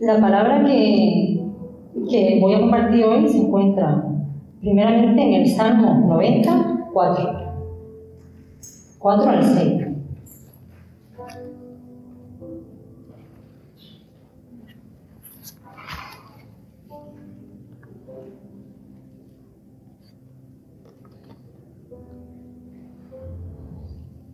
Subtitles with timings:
[0.00, 1.38] La palabra que,
[2.08, 4.02] que voy a compartir hoy se encuentra
[4.58, 7.52] primeramente en el Salmo 90, 4.
[8.98, 9.86] 4 al 6.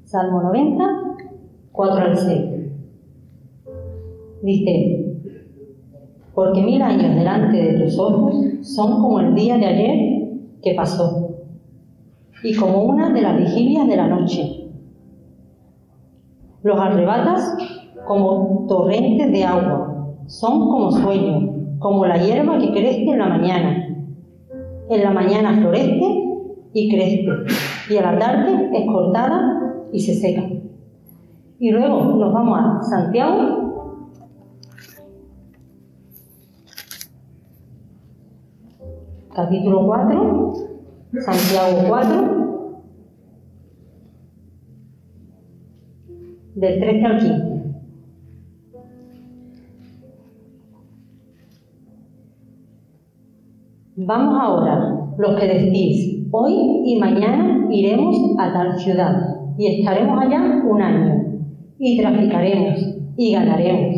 [0.05, 0.85] Salmo 90,
[1.73, 2.43] 4 al 6.
[4.45, 5.16] Dice,
[6.37, 11.31] porque mil años delante de tus ojos son como el día de ayer que pasó,
[12.45, 14.69] y como una de las vigilias de la noche.
[16.63, 17.57] Los arrebatas
[18.07, 23.97] como torrentes de agua, son como sueño, como la hierba que crece en la mañana.
[24.91, 26.05] En la mañana florece
[26.75, 27.25] y crece,
[27.89, 30.43] y a la tarde es cortada y se seca.
[31.59, 33.66] Y luego nos vamos a Santiago.
[39.37, 40.55] Capítulo 4,
[41.21, 42.83] Santiago 4,
[46.55, 47.57] del 13 al 15.
[53.97, 60.63] Vamos ahora, los que decís, hoy y mañana iremos a tal ciudad y estaremos allá
[60.67, 61.43] un año
[61.79, 63.97] y traficaremos y ganaremos.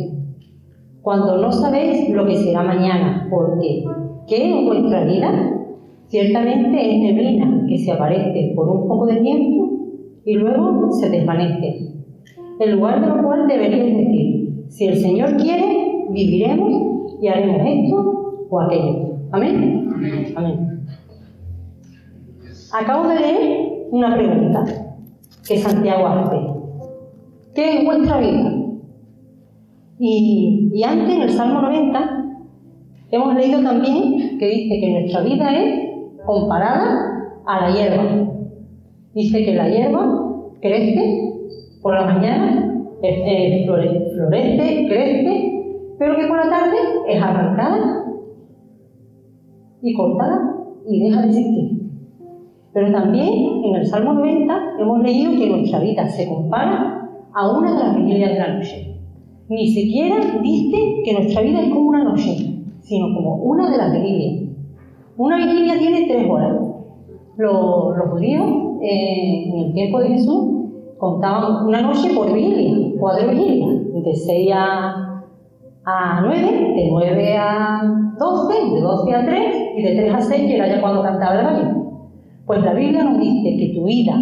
[1.00, 3.84] Cuando no sabéis lo que será mañana, porque
[4.28, 5.54] ¿qué es vuestra vida?
[6.06, 9.70] Ciertamente es neblina que se aparece por un poco de tiempo
[10.24, 11.92] y luego se desvanece.
[12.60, 18.46] En lugar de lo cual deberíais decir, si el Señor quiere, viviremos y haremos esto
[18.50, 19.18] o aquello.
[19.32, 19.88] Amén.
[20.36, 20.86] Amén.
[22.72, 24.64] Acabo de leer una pregunta
[25.46, 26.36] que Santiago hace.
[27.54, 28.54] ¿Qué es vuestra vida?
[29.98, 32.17] Y, antes, en el Salmo 90,
[33.10, 35.88] hemos leído también que dice que nuestra vida es
[36.24, 38.04] comparada a la hierba.
[39.14, 40.28] Dice que la hierba
[40.60, 41.32] crece
[41.82, 42.74] por la mañana,
[43.66, 45.64] florece, crece,
[45.98, 46.76] pero que por la tarde
[47.08, 48.04] es arrancada
[49.82, 50.54] y cortada
[50.86, 51.78] y deja de existir.
[52.74, 57.72] Pero también en el Salmo 90 hemos leído que nuestra vida se compara a una
[57.72, 59.00] de las vigilias de la noche.
[59.48, 63.92] Ni siquiera dice que nuestra vida es como una noche, sino como una de las
[63.92, 64.50] vigilias.
[65.16, 66.56] Una vigilia tiene tres horas.
[67.36, 68.44] Los, judíos
[68.82, 70.58] eh, en el tiempo de Jesús
[70.98, 75.24] contaban una noche por vigilia, cuatro vigilias, de 6 a,
[75.84, 77.82] a 9, de 9 a
[78.18, 81.40] 12, de 12 a 3 y de 3 a 6, que era ya cuando cantaba
[81.40, 81.78] el gallo.
[82.46, 84.18] Pues la Biblia nos dice que tu vida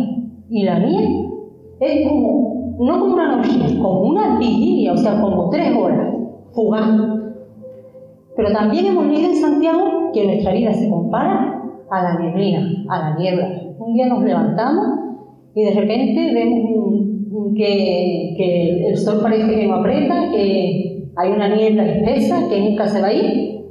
[0.50, 1.00] y la mía
[1.80, 6.14] es como, no como una noche, como una vigilia, o sea, como tres horas,
[6.52, 7.15] jugando.
[8.36, 12.98] Pero también hemos leído en Santiago que nuestra vida se compara a la neblina, a
[12.98, 13.48] la niebla.
[13.78, 14.86] Un día nos levantamos
[15.54, 21.86] y de repente vemos que, el sol parece que no aprieta, que hay una niebla
[21.86, 23.64] espesa que nunca se va a ir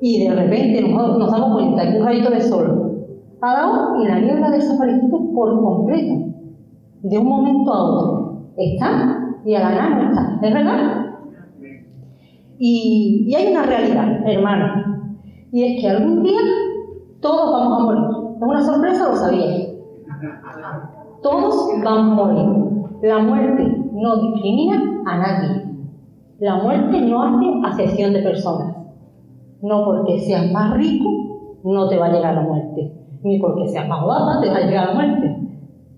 [0.00, 2.84] y de repente nos, damos cuenta que un rayito de sol
[4.00, 6.14] y la niebla ha desaparecido por completo,
[7.02, 8.50] de un momento a otro.
[8.56, 11.03] Está y a la nada no está, ¿es verdad?
[12.58, 15.16] Y, hay una realidad, hermano,
[15.52, 16.40] y es que algún día
[17.20, 18.04] todos vamos a morir.
[18.36, 19.08] ¿Es una sorpresa?
[19.08, 19.66] Lo sabía.
[21.22, 22.84] Todos vamos a morir.
[23.02, 25.64] La muerte no discrimina a nadie.
[26.38, 28.76] La muerte no hace acepción de personas.
[29.62, 33.88] No porque seas más rico, no te va a llegar la muerte ni porque seas
[33.88, 35.36] más guapa te va a llegar la muerte.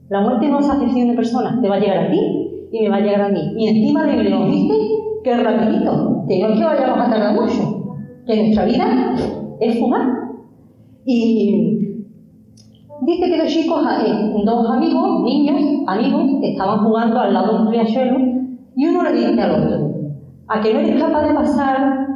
[0.09, 2.89] La muerte no es acepción de personas, te va a llegar a ti y me
[2.89, 3.53] va a llegar a mí.
[3.57, 4.75] Y encima de que nos dice
[5.27, 7.85] que rapidito, que no es que vayamos a tardar mucho,
[8.25, 9.17] que nuestra vida
[9.59, 10.07] es fumar.
[11.05, 11.97] Y
[13.03, 17.73] dice que los chicos, eh, dos amigos, niños, amigos, estaban jugando al lado de un
[17.73, 18.19] riachuelo
[18.77, 19.91] y uno le dice al otro,
[20.47, 22.07] ¿a que no eres capaz de pasar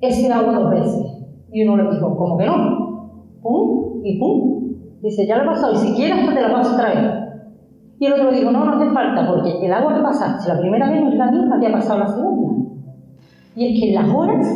[0.00, 1.06] ese agua dos veces?
[1.52, 3.20] Y uno le dijo, ¿cómo que no?
[3.40, 4.00] ¡Pum!
[4.02, 4.74] Y ¡pum!
[5.00, 7.25] Dice, ya lo he pasado, y si quieres, pues te la paso otra vez.
[7.98, 10.90] Y el otro dijo, no, no hace falta, porque el agua que pasaste la primera
[10.90, 12.64] vez no es la misma que ha pasado la segunda.
[13.54, 14.46] Y es que las horas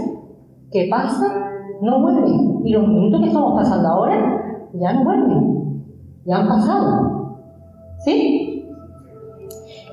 [0.70, 1.32] que pasan
[1.80, 2.60] no vuelven.
[2.64, 5.84] Y los minutos que estamos pasando ahora ya no vuelven.
[6.26, 7.38] Ya han pasado.
[8.04, 8.66] ¿Sí?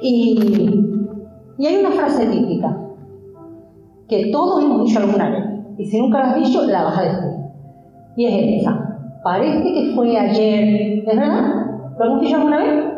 [0.01, 0.39] Y,
[1.57, 2.77] y hay una frase típica
[4.07, 5.43] que todos hemos dicho alguna vez.
[5.77, 7.31] Y si nunca la has dicho, la vas a decir.
[8.15, 8.99] Y es esa.
[9.23, 11.67] Parece que fue ayer, ¿es verdad?
[11.99, 12.96] ¿Lo hemos dicho alguna vez?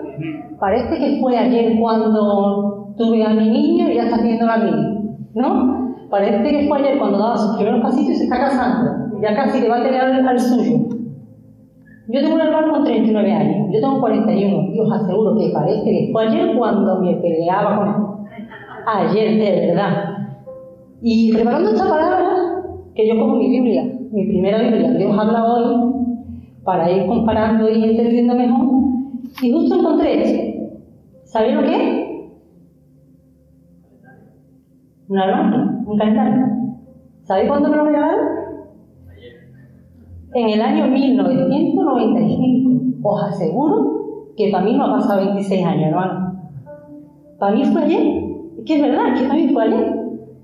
[0.60, 5.02] Parece que fue ayer cuando tuve a mi niño y ya está haciendo la mía,
[5.36, 5.96] ¿no?
[6.10, 9.20] Parece que fue ayer cuando daba sus primeros pasitos y se está casando.
[9.22, 10.78] Ya casi le va a tener al, suyo.
[12.08, 15.84] Yo tengo un hermano con 39 años, yo tengo 41 y os aseguro que parece
[15.84, 18.48] que fue ayer cuando me peleaba con él.
[18.88, 20.18] Ayer, de verdad.
[21.02, 22.64] Y preparando esta palabra,
[22.96, 25.94] que yo como mi Biblia, mi primera Biblia, Dios habla hoy,
[26.64, 28.79] para ir comparando y entendiendo mejor,
[29.42, 30.60] y justo encontré esto.
[31.26, 32.10] ¿Sabéis lo que es?
[35.08, 36.46] Un almanaque, un calendario.
[37.24, 38.28] ¿Sabéis cuándo me lo regalaron?
[40.34, 42.70] En el año 1995.
[43.02, 46.42] Os aseguro que para mí no ha pasado 26 años, hermano.
[47.40, 48.24] Para mí fue ayer.
[48.58, 49.96] Es que es verdad, es que para mí fue ayer.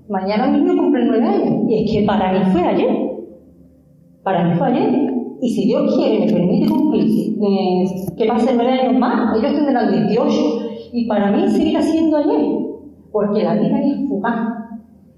[0.08, 1.68] Mañana mismo cumple nueve años.
[1.68, 3.10] Y es que para mí fue ayer.
[4.22, 5.15] Para mí fue ayer.
[5.46, 7.84] Y si Dios quiere, me permite cumplir, eh,
[8.18, 10.34] que pase nueve años más, ellos tendrán 18.
[10.92, 12.46] Y para mí seguirá siendo ayer.
[13.12, 14.40] Porque la vida es fugaz,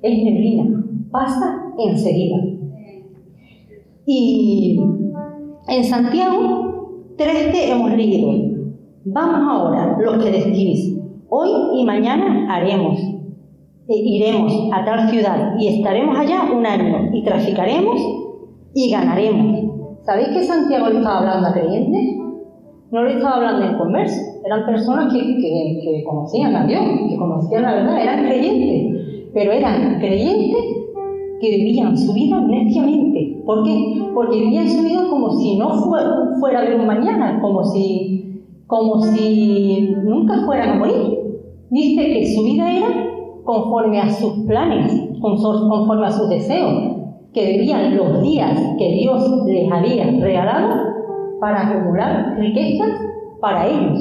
[0.03, 2.37] es neblina, pasa enseguida.
[4.05, 4.79] Y
[5.69, 8.29] en Santiago 13 hemos leído,
[9.07, 10.95] vamos ahora, los que decís,
[11.31, 13.01] hoy y mañana haremos
[13.89, 17.99] e iremos a tal ciudad y estaremos allá un año y traficaremos
[18.75, 19.69] y ganaremos.
[20.09, 22.17] ¿Sabéis que Santiago le estaba hablando a creyentes?
[22.91, 27.63] No le estaba hablando en converso, eran personas que, que, conocían a Dios, que conocían
[27.65, 30.65] la verdad, eran creyentes, pero eran creyentes
[31.43, 33.43] que vivían su vida neciamente.
[33.45, 34.01] ¿Por qué?
[34.15, 39.03] Porque vivían su vida como si no fuera, a haber un mañana, como si, como
[39.03, 41.19] si nunca fueran a morir.
[41.69, 42.89] Dice que su vida era
[43.45, 44.91] conforme a sus planes,
[45.21, 46.98] conforme a sus deseos,
[47.33, 50.99] que vivían los días que Dios les había regalado
[51.41, 52.91] para acumular riquezas
[53.41, 53.99] para ellos,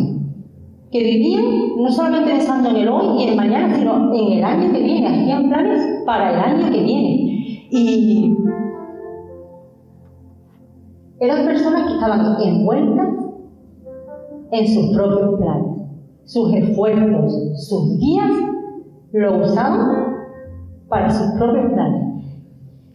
[0.92, 4.72] que vivían no solamente pensando en el hoy y el mañana, sino en el año
[4.72, 7.68] que viene, hacían planes para el año que viene.
[7.70, 8.38] Y
[11.20, 13.08] eran personas que estaban envueltas
[14.52, 15.82] en sus propios planes,
[16.26, 18.32] sus esfuerzos, sus días
[19.12, 20.16] lo usaban
[20.88, 22.08] para sus propios planes.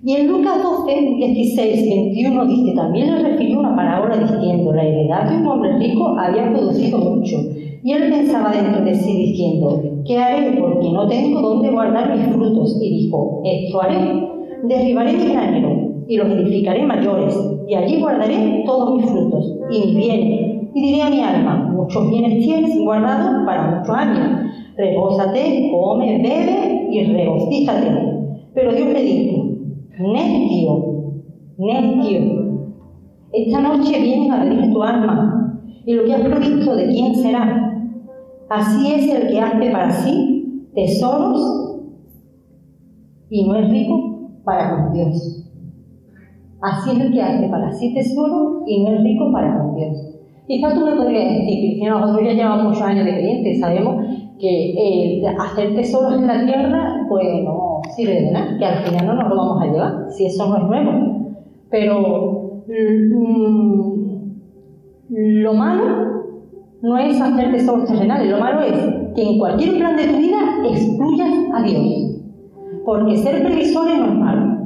[0.05, 5.31] Y en Lucas 12, 16, 21 dice, también le refirió una parábola diciendo, la heredad
[5.31, 7.37] de un hombre rico había producido mucho.
[7.85, 10.59] Y él pensaba dentro de sí diciendo, ¿qué haré?
[10.61, 12.79] Porque no tengo dónde guardar mis frutos.
[12.83, 14.29] Y dijo, esto haré,
[14.65, 17.39] derribaré mi granero y los edificaré mayores,
[17.69, 20.69] y allí guardaré todos mis frutos y mis bienes.
[20.75, 26.89] Y diré a mi alma, muchos bienes tienes guardados para muchos años repósate, come, bebe
[26.91, 27.89] y regocíjate.
[28.55, 29.42] Pero Dios le dijo,
[30.03, 31.23] necio,
[31.59, 32.43] necio,
[33.33, 37.73] esta noche vienen a pedir tu alma y lo que has provisto de quién será.
[38.51, 41.81] Así es el que hace para sí tesoros
[43.31, 45.51] y no es rico para con Dios.
[46.61, 49.97] Así es el que hace para sí tesoros y no es rico para con Dios.
[50.47, 54.05] Quizás tú me podrías decir, Cristiano, nosotros ya llevamos muchos años de creyentes, sabemos
[54.39, 59.07] que eh, hacer tesoros en la tierra, pues no sirve de nada, que al final
[59.07, 60.93] no nos lo vamos a llevar, si eso no es nuevo.
[61.71, 63.93] Pero mm,
[65.09, 66.13] lo malo
[66.83, 68.73] no es hacer tesoros terrenales, lo malo es
[69.15, 72.13] que en cualquier plan de tu vida excluyas a Dios.
[72.85, 74.65] Porque ser previsores no es malo.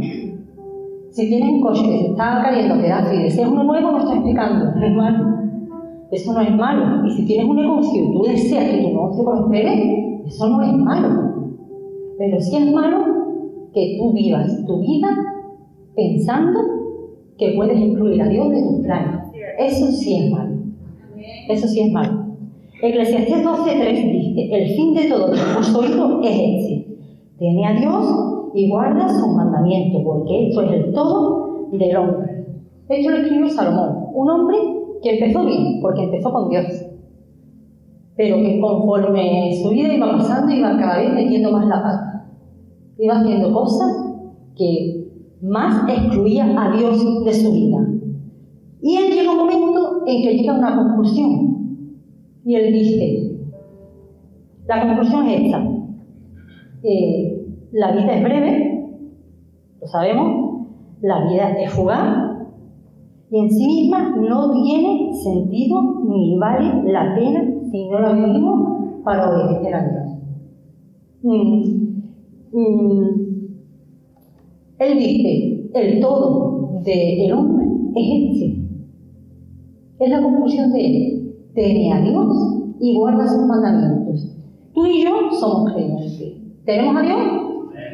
[1.10, 4.14] Si tienes un coche que se está cayendo pedazo y deseas uno nuevo, no está
[4.14, 5.36] explicando, no es malo.
[6.10, 7.06] Eso no es malo.
[7.06, 10.72] Y si tienes un negocio y tú deseas que tu negocio prospere, eso no es
[10.72, 11.35] malo.
[12.18, 13.04] Pero sí es malo
[13.72, 15.08] que tú vivas tu vida
[15.94, 16.60] pensando
[17.38, 19.20] que puedes incluir a Dios de tus planes.
[19.58, 20.56] Eso sí es malo.
[21.48, 22.26] Eso sí es malo.
[22.82, 26.98] Eclesiastés 12.3 dice, el fin de todo hemos oído es este.
[27.38, 32.46] Teme a Dios y guarda sus mandamientos, porque esto es el todo del hombre.
[32.88, 34.56] Esto lo escribió Salomón, un hombre
[35.02, 36.66] que empezó bien, porque empezó con Dios,
[38.16, 42.30] pero que conforme su vida iba pasando, iba cada vez metiendo más la pata,
[42.98, 43.92] iba haciendo cosas
[44.56, 45.06] que
[45.42, 47.86] más excluía a Dios de su vida.
[48.80, 51.56] Y él llega un momento en que llega a una conclusión,
[52.44, 53.38] y él dice,
[54.66, 55.58] la conclusión es esta,
[57.72, 58.88] la vida es breve,
[59.80, 60.66] lo sabemos,
[61.02, 62.32] la vida es fugaz,
[63.30, 69.02] y en sí misma no tiene sentido ni vale la pena si no la vivimos
[69.04, 70.06] para obedecer a Dios.
[71.22, 71.62] Mm,
[72.52, 73.26] mm.
[74.78, 78.66] Él dice, el todo del hombre es este.
[79.98, 81.36] Es la conclusión de él.
[81.54, 84.36] Teme a Dios y guarda sus mandamientos.
[84.74, 86.20] Tú y yo somos creyentes.
[86.66, 87.18] ¿Tenemos a Dios?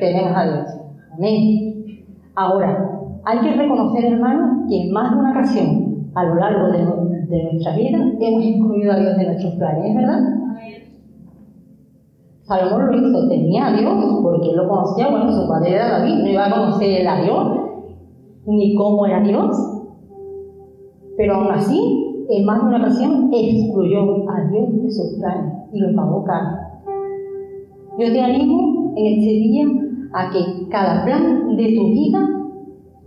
[0.00, 0.66] Tenemos a Dios.
[1.16, 2.04] Amén.
[2.34, 7.11] Ahora, hay que reconocer, hermano, que en más de una ocasión a lo largo de,
[7.32, 10.20] de nuestra vida hemos excluido a Dios de nuestros planes, ¿verdad?
[12.42, 16.14] Salomón lo hizo, tenía a Dios, porque él lo conocía, bueno, su padre era David,
[16.22, 17.46] no iba a conocer a Dios,
[18.46, 19.56] ni cómo era Dios.
[21.16, 25.80] Pero aún así, en más de una ocasión, excluyó a Dios de sus planes y
[25.80, 26.58] lo pagó caro.
[27.98, 29.64] Yo te animo en este día
[30.12, 32.28] a que cada plan de tu vida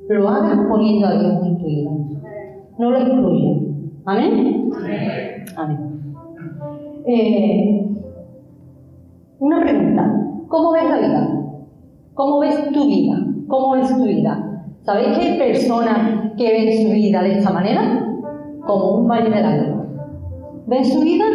[0.09, 1.91] lo hagas poniendo a Dios en tu vida.
[2.79, 3.64] No lo excluyas.
[4.05, 4.71] ¿Amén?
[5.57, 6.15] Amén.
[7.07, 7.87] Eh,
[9.39, 10.21] una pregunta.
[10.47, 11.29] ¿Cómo ves la vida?
[12.13, 13.17] ¿Cómo ves tu vida?
[13.47, 14.63] ¿Cómo ves tu vida?
[14.83, 18.07] ¿Sabéis que hay personas que ven su vida de esta manera?
[18.67, 19.87] Como un valle de lágrimas.
[20.67, 21.25] Ven su vida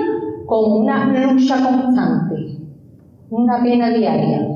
[0.46, 2.58] como una lucha constante,
[3.30, 4.48] una pena diaria.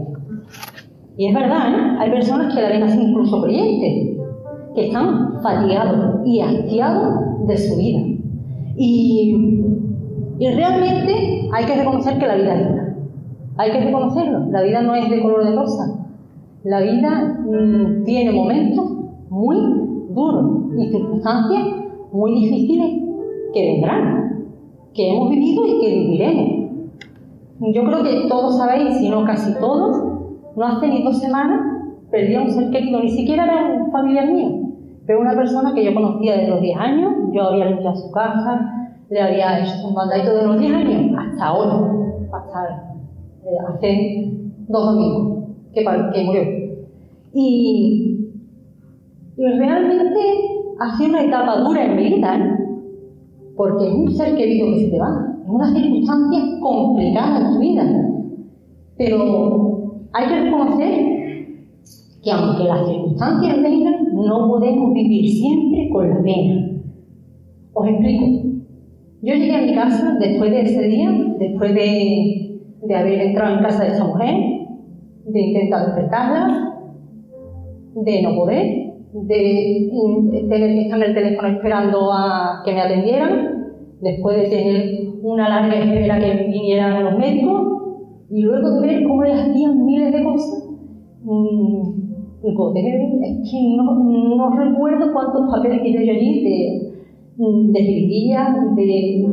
[1.16, 1.97] Y es verdad, ¿eh?
[1.99, 4.18] hay personas que la ven así incluso creyentes,
[4.75, 8.00] que están fatigados y hastiados de su vida.
[8.76, 9.36] Y,
[10.38, 12.96] y realmente hay que reconocer que la vida es dura.
[13.56, 14.50] Hay que reconocerlo.
[14.50, 16.06] La vida no es de color de rosa.
[16.64, 18.90] La vida mmm, tiene momentos
[19.28, 19.56] muy
[20.10, 21.62] duros y circunstancias
[22.12, 23.02] muy difíciles
[23.52, 24.46] que vendrán,
[24.94, 26.64] que hemos vivido y que viviremos.
[27.60, 29.96] Yo creo que todos sabéis, si no casi todos,
[30.56, 31.60] no hace ni dos semanas
[32.10, 34.63] perdí a un ser querido, ni siquiera era un familiar mío,
[35.06, 38.88] pero una persona que yo conocía desde los 10 años, yo había limpiado su casa,
[39.11, 41.75] le había hecho su mandadito de los 10 años hasta ahora,
[42.32, 42.94] hasta
[43.44, 44.32] eh, hace
[44.68, 45.44] dos domingos
[45.75, 46.42] que, murió.
[47.34, 48.11] Y,
[49.37, 50.20] realmente
[50.80, 52.58] ha sido una etapa dura en mi vida,
[53.56, 57.58] porque es un ser querido que se te va, es una circunstancia complicada en tu
[57.58, 57.84] vida.
[58.96, 61.13] Pero hay que reconocer
[62.24, 66.70] que aunque las circunstancias vengan, no podemos vivir siempre con la pena.
[67.74, 68.26] Os explico.
[69.22, 73.62] Yo llegué a mi casa después de ese día, después de, de haber entrado en
[73.62, 74.34] casa de esa mujer,
[75.26, 76.74] de intentar despertarla,
[77.94, 79.90] de no poder, de
[80.48, 85.48] tener que estar en el teléfono esperando a que me atendieran, después de tener una
[85.48, 87.74] larga espera que vinieran los médicos,
[88.30, 90.68] y luego ver cómo le hacían miles de cosas.
[91.22, 92.03] Mmm,
[92.46, 96.92] es que no, recuerdo cuántos papeles que yo allí de,
[97.36, 97.82] de
[98.76, 99.26] de,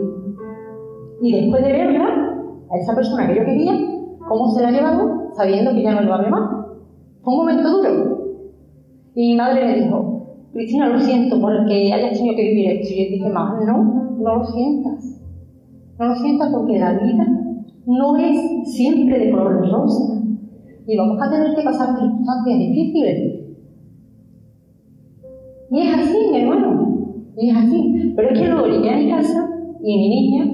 [1.22, 2.32] y después de verla,
[2.72, 3.74] a esa persona que yo quería,
[4.28, 6.66] cómo se la ha llevado, sabiendo que ya no le va a más.
[7.22, 8.22] Fue un momento duro.
[9.14, 12.94] Y mi madre me dijo, Cristina, lo siento porque hayas tenido que vivir esto.
[12.94, 13.84] Y yo dije, mamá, no,
[14.18, 15.22] no lo sientas.
[16.00, 17.28] No lo sientas porque la vida
[17.86, 20.21] no es siempre de color rosa.
[20.88, 23.42] Y vamos a tener que pasar circunstancias difíciles.
[25.72, 27.06] Y es así, mi hermano.
[27.38, 28.14] Y es así.
[28.16, 29.50] Pero es que luego llegué a mi casa
[29.84, 30.46] y mi niña,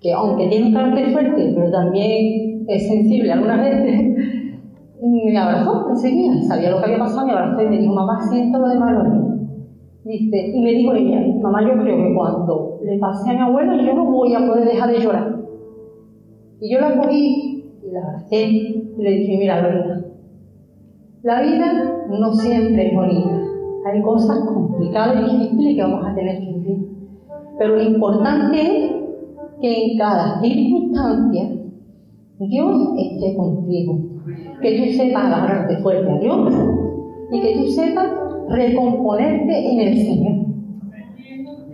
[0.00, 4.16] que aunque tiene un carácter fuerte, pero también es sensible algunas veces,
[5.00, 6.42] me abrazó enseguida.
[6.42, 9.32] Sabía lo que había pasado, me abrazó y me dijo, mamá, siento lo de Maloni.
[10.04, 13.80] Dice, y me dijo ella, mamá, yo creo que cuando le pase a mi abuela,
[13.80, 15.36] yo no voy a poder dejar de llorar.
[16.60, 17.51] Y yo la cogí
[17.84, 20.04] y la abracé y le dije, mira, Lorena,
[21.22, 23.40] la vida no siempre es bonita.
[23.86, 26.88] Hay cosas complicadas y difíciles que vamos a tener que vivir.
[27.58, 28.92] Pero lo importante es
[29.60, 31.50] que en cada circunstancia
[32.38, 33.98] Dios esté contigo.
[34.60, 36.52] Que tú sepas agarrarte fuerte a Dios
[37.32, 38.08] y que tú sepas
[38.48, 40.46] recomponerte en el Señor.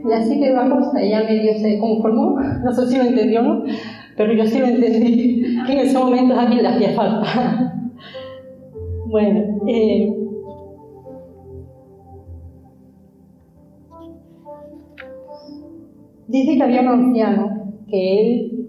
[0.08, 3.42] Y así que la cosa, ella medio se conformó, no sé si lo entendió o
[3.42, 3.64] no,
[4.18, 7.72] pero yo sí lo entendí, que en ese momento a alguien le hacía falta.
[9.06, 10.12] bueno, eh,
[16.26, 18.68] dice que había un anciano que él,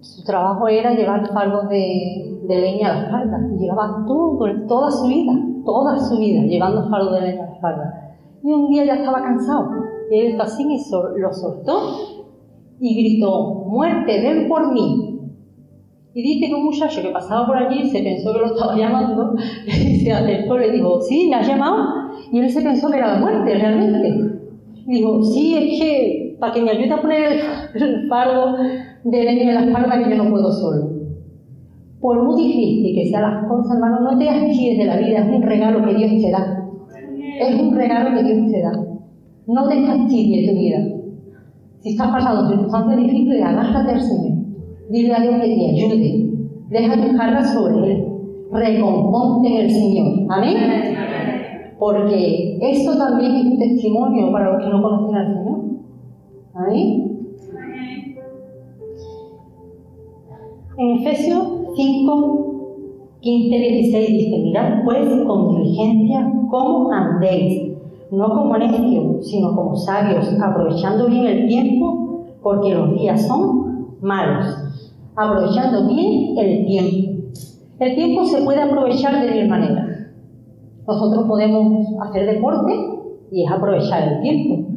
[0.00, 4.90] su trabajo era llevar fardos de, de leña a la espalda, y llevaba todo, toda
[4.90, 5.32] su vida,
[5.64, 8.16] toda su vida, llevando fardos de leña a la espalda.
[8.42, 9.70] Y un día ya estaba cansado,
[10.10, 12.15] y él así y lo soltó
[12.80, 15.06] y gritó, muerte, ven por mí.
[16.14, 19.34] Y dice que un muchacho que pasaba por allí se pensó que lo estaba llamando
[19.66, 22.10] se acercó y le dijo, sí, me has llamado.
[22.32, 24.36] Y él se pensó que era la muerte realmente.
[24.86, 27.40] Y dijo, sí, es que para que me ayude a poner
[27.74, 28.56] el fardo
[29.04, 30.90] de leña en la espalda que yo no puedo solo.
[32.00, 35.34] Por muy difícil que sean las cosas, hermano, no te hastíes de la vida, es
[35.34, 36.66] un regalo que Dios te da.
[37.40, 38.72] Es un regalo que Dios te da.
[39.46, 40.95] No te fastidies tu vida.
[41.80, 44.38] Si estás pasando circunstancias difíciles, agárrate al Señor.
[44.90, 46.30] Dile a Dios que te ayude.
[46.70, 48.06] Deja tu carga sobre Él.
[48.50, 50.26] Recomponte en el Señor.
[50.30, 50.56] Amén.
[51.78, 55.60] Porque esto también es un testimonio para los que no conocen al Señor.
[56.54, 57.06] Amén.
[60.78, 61.42] En Efesios
[61.74, 62.46] 5,
[63.20, 67.65] 15, 16 dice, mirad pues con diligencia cómo andéis,
[68.10, 74.46] no como necios, sino como sabios, aprovechando bien el tiempo, porque los días son malos.
[75.16, 77.22] Aprovechando bien el tiempo.
[77.78, 79.86] El tiempo se puede aprovechar de mil maneras.
[80.86, 82.72] Nosotros podemos hacer deporte
[83.32, 84.68] y es aprovechar el tiempo.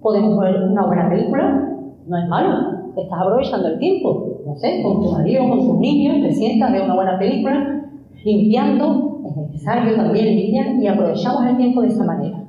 [0.00, 1.68] Podemos ver una buena película,
[2.06, 4.40] no es malo, estás aprovechando el tiempo.
[4.46, 7.84] No sé, con tu marido, con tus niños, te sientas, ves una buena película,
[8.24, 12.47] limpiando, es necesario también limpiar y aprovechamos el tiempo de esa manera.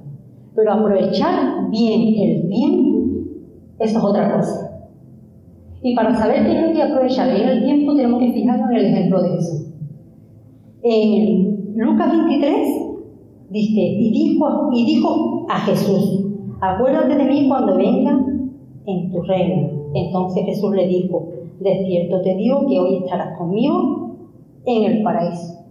[0.60, 3.00] Pero aprovechar bien el tiempo,
[3.80, 4.82] eso es otra cosa.
[5.82, 8.86] Y para saber que hay que aprovechar bien el tiempo, tenemos que fijarnos en el
[8.88, 9.68] ejemplo de Jesús.
[10.84, 12.90] En Lucas 23,
[13.50, 16.26] Dice, y dijo, y dijo a Jesús,
[16.60, 18.22] acuérdate de mí cuando venga
[18.86, 19.70] en tu reino.
[19.96, 21.30] Entonces Jesús le dijo,
[21.62, 24.18] de cierto te digo que hoy estarás conmigo
[24.66, 25.66] en el paraíso.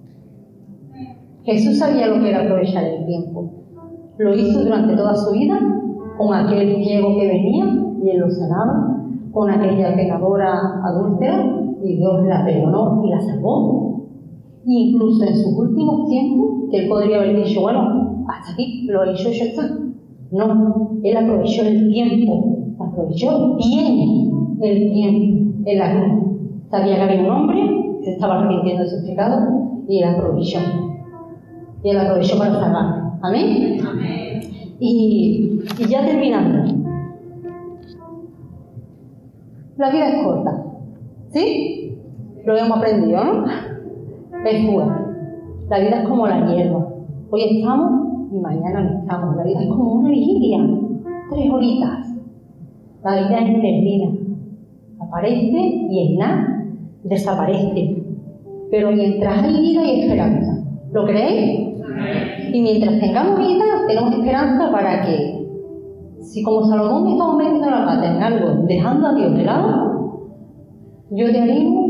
[1.44, 3.57] Jesús sabía lo que era aprovechar el tiempo.
[4.18, 5.58] Lo hizo durante toda su vida
[6.16, 7.66] con aquel ciego que venía
[8.02, 8.96] y él lo sanaba,
[9.32, 11.44] con aquella pecadora adúltera
[11.82, 13.78] y Dios la perdonó y la salvó
[14.64, 19.12] incluso en sus últimos tiempos, que él podría haber dicho, bueno, hasta aquí, lo he
[19.12, 19.62] hecho, ya está.
[20.30, 26.38] No, él aprovechó el tiempo, aprovechó bien el tiempo en la cruz.
[26.70, 29.42] Sabía que había un hombre se estaba arrepintiendo de sus pecados
[29.88, 30.58] y él aprovechó.
[31.82, 33.18] Y él aprovechó para salvar.
[33.22, 33.80] ¿Amén?
[33.86, 34.40] Amén.
[34.80, 36.78] Y, y ya terminando.
[39.76, 40.64] La vida es corta.
[41.30, 41.96] ¿Sí?
[42.44, 43.44] Lo hemos aprendido, ¿no?
[45.68, 46.88] La vida es como la hierba.
[47.30, 49.36] Hoy estamos y mañana no estamos.
[49.36, 50.66] La vida es como una vigilia.
[51.30, 52.06] Tres horitas.
[53.04, 54.10] La vida es termina.
[54.98, 56.64] Aparece y en nada
[57.04, 58.02] desaparece.
[58.70, 60.57] Pero mientras hay vida hay esperanza.
[60.92, 61.78] ¿Lo creéis?
[62.52, 65.46] Y mientras tengamos vida, tenemos esperanza para que,
[66.20, 70.20] si como Salomón estamos metiendo la pata en algo, dejando a Dios de lado,
[71.10, 71.88] yo te animo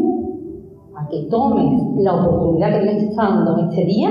[1.10, 4.10] que tomes la oportunidad que Dios te está dando en este día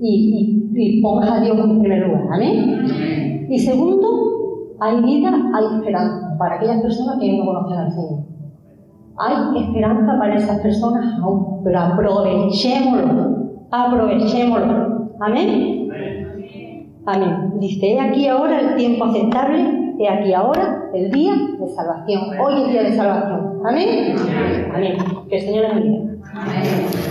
[0.00, 2.26] y, pongas a Dios en primer lugar.
[2.32, 3.46] Amén.
[3.48, 8.29] Y segundo, hay vida, hay esperanza para aquellas personas que no conocen al Señor.
[9.18, 15.10] Hay esperanza para esas personas aún, pero aprovechémoslo, aprovechémoslo.
[15.20, 15.88] Amén.
[17.06, 17.52] Amén.
[17.60, 22.22] Dice, he aquí ahora el tiempo aceptable, he aquí ahora el día de salvación.
[22.40, 23.60] Hoy es día de salvación.
[23.66, 24.16] Amén.
[24.74, 24.96] Amén.
[25.28, 26.12] Que el Señor les bendiga.
[26.34, 27.09] Amén.